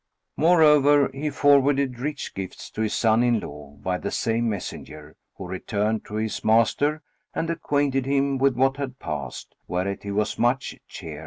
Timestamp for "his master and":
6.15-7.51